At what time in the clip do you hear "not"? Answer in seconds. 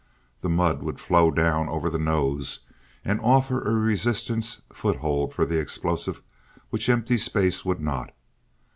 7.79-8.11